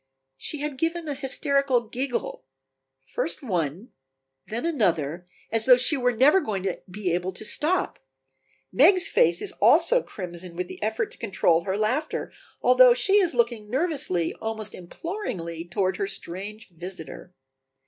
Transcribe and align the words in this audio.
She 0.35 0.61
had 0.61 0.79
given 0.79 1.07
a 1.07 1.13
hysterical 1.13 1.81
giggle, 1.81 2.45
first 3.05 3.43
one, 3.43 3.89
then 4.47 4.65
another, 4.65 5.27
as 5.51 5.67
though 5.67 5.77
she 5.77 5.95
were 5.95 6.11
never 6.11 6.41
going 6.41 6.63
to 6.63 6.81
be 6.89 7.13
able 7.13 7.31
to 7.33 7.45
stop. 7.45 7.99
Meg's 8.71 9.07
face 9.07 9.43
is 9.43 9.51
also 9.61 10.01
crimson 10.01 10.55
with 10.55 10.67
the 10.67 10.81
effort 10.81 11.11
to 11.11 11.19
control 11.19 11.65
her 11.65 11.77
laughter, 11.77 12.31
although 12.63 12.95
she 12.95 13.17
is 13.17 13.35
looking 13.35 13.69
nervously, 13.69 14.33
almost 14.41 14.73
imploringly, 14.73 15.65
toward 15.65 15.97
her 15.97 16.07
strange 16.07 16.69
visitor. 16.69 17.35